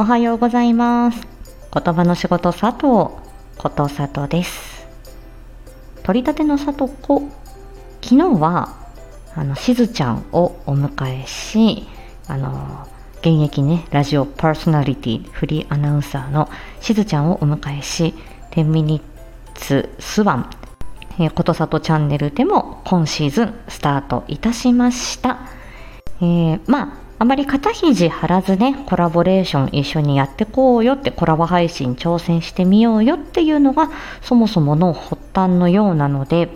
[0.00, 1.28] おはようございます。
[1.74, 2.82] 言葉の仕事佐藤。
[3.58, 4.88] ことさとです。
[6.04, 7.28] 取り立ての里子。
[8.00, 8.78] 昨日は
[9.34, 11.86] あのしずちゃんをお迎えし
[12.28, 16.48] あの現役ねラジオパーソナリティフリーアナウンサーの
[16.80, 18.14] しずちゃんをお迎えし
[18.52, 19.02] 10ミニッ
[19.52, 20.50] ツスワン。
[21.18, 25.40] えー、ことさとチャンネルでも今シーズンスタートいたしました。
[26.22, 33.90] えー、まあ、あまり肩肘張らずね、コラボレーション一緒にやってこうよってコラボ配信挑戦してみようよっていうのが
[34.22, 36.48] そもそもの発端のようなので、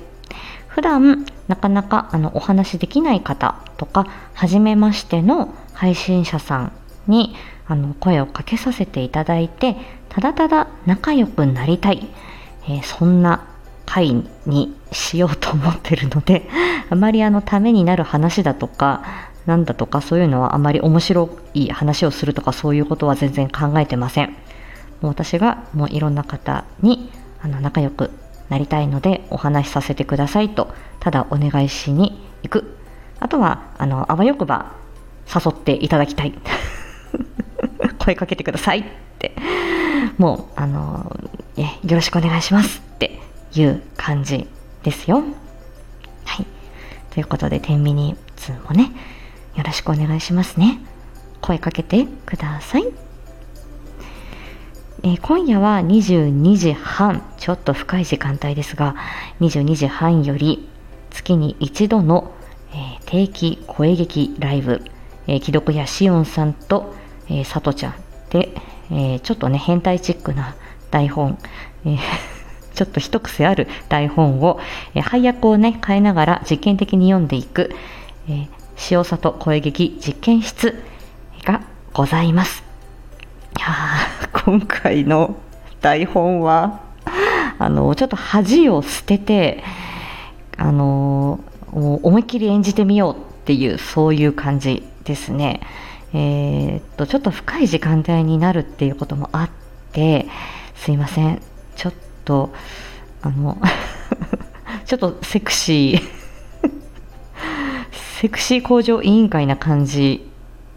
[0.68, 6.72] 普段なかなかあのお話しできない方とか、初めましての配信者さん
[7.08, 9.76] にあの声をかけさせていただいて、
[10.08, 12.08] ただただ仲良くなりたい、
[12.68, 13.46] えー、そんな
[13.84, 16.48] 回にしようと思ってるので、
[16.88, 24.30] あまりあのためになる話だとか、なんだとかそういうのはあまり面白い話をするとかそういうことは全然考えてません。
[25.00, 27.10] もう私がもういろんな方に
[27.42, 28.10] あの仲良く
[28.48, 32.76] なりたいのでお話しさせてくださいとただお願いしに行く。
[33.20, 34.72] あとはあのあわよくば
[35.26, 36.34] 誘っていただきたい。
[37.98, 38.84] 声かけてくださいっ
[39.18, 39.34] て
[40.18, 41.16] もうあの
[41.56, 43.20] よろしくお願いしますって
[43.54, 44.48] いう感じ
[44.82, 45.22] ですよ。
[46.24, 46.46] はい。
[47.10, 48.90] ということで、天ミニ2もね、
[49.56, 50.80] よろしくお願いしますね。
[51.40, 52.84] 声かけてください。
[55.02, 58.96] えー、今夜は22時半、ちょっと深い時間帯ですが、
[59.40, 60.68] 22時半より
[61.10, 62.32] 月に一度の、
[62.72, 64.82] えー、定期声劇ライブ、
[65.26, 66.94] えー、既読やしおんさんと、
[67.28, 67.94] えー、さとちゃん
[68.30, 68.54] で、
[68.90, 70.56] え、ちょっとね、変態チックな
[70.90, 71.38] 台本、
[71.84, 71.98] え
[72.74, 74.58] ちょっと一癖ある台本を、
[74.94, 77.74] え配役をね、変えながら実験的に読んでいく、
[78.28, 78.48] え、
[78.90, 80.82] 塩里声劇実験室
[81.44, 82.62] がございます。
[83.56, 83.68] いや
[84.32, 85.36] 今回の
[85.80, 86.80] 台本は、
[87.58, 89.62] あの、ちょっと恥を捨てて、
[90.56, 91.40] あの、
[91.72, 95.60] 思いっきり演じてみようっていう、そういう感じですね。
[96.12, 99.50] えー、っと、ちょっと深い時間帯になるっていうこともあっ
[99.92, 100.26] て、
[100.74, 101.40] すいません。
[101.76, 101.92] ちょっ
[102.24, 102.52] と
[103.22, 103.58] あの
[104.84, 106.13] ちょっとセクシー
[108.24, 110.26] セクシー向上委員会な感じ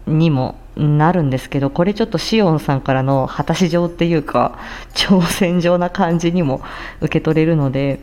[0.06, 4.58] にもなるんですけどこれちょっとシオンさんからの果たし状っていうか
[4.92, 6.60] 挑戦状な感じにも
[7.00, 8.00] 受け取れるので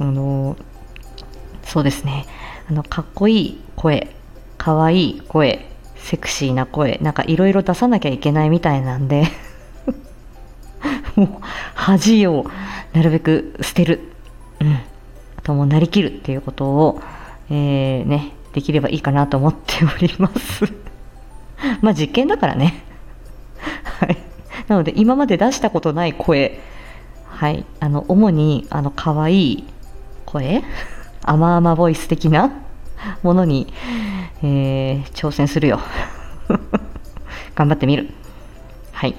[0.00, 0.56] あの
[1.62, 2.26] そうですね。
[2.68, 4.12] あのかっこいい声
[4.58, 5.64] かわいい声
[5.94, 9.28] セクシーな声なんかいろいろ出さなきゃいけないみたいなんで
[11.14, 11.28] もう
[11.74, 12.46] 恥を
[12.94, 14.00] なるべく捨てる、
[14.58, 14.82] うん、あ
[15.44, 17.00] ともなりきるっていうことを、
[17.48, 20.64] えー、ね、できればいいかなと思っております
[21.80, 22.82] まあ実験だからね。
[24.00, 24.16] はい。
[24.68, 26.60] なので今まで出したことない声、
[27.26, 29.64] はい、あの主にあの可愛い
[30.26, 30.62] 声、
[31.22, 32.50] 甘々ボイス的な
[33.22, 33.72] ものに、
[34.42, 35.80] えー、挑戦するよ。
[37.54, 38.10] 頑張ってみる。
[38.92, 39.14] はい。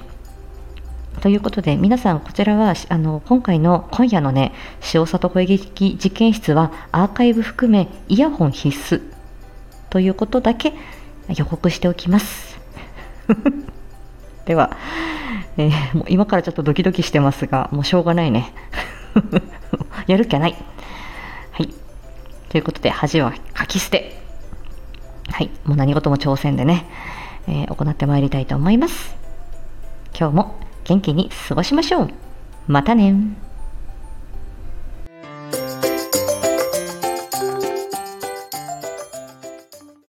[1.20, 4.52] ということで、皆さん、こちらは、あの、今回の、今夜のね、
[4.92, 9.13] 塩里声劇実験室は、アーカイブ含め、イヤホン必須。
[9.94, 10.72] ということだけ
[11.28, 12.58] 予告しておきます。
[14.44, 14.76] では、
[15.56, 18.52] えー、もう今からちょっとドキドキしてますが、もうしょうがないね。
[20.08, 20.56] やるっきゃない。
[21.52, 21.68] はい。
[22.48, 24.20] ということで、恥は書き捨て。
[25.30, 25.50] はい。
[25.64, 26.86] もう何事も挑戦でね、
[27.46, 29.14] えー、行ってまいりたいと思います。
[30.18, 32.10] 今日も元気に過ごしましょう。
[32.66, 33.14] またね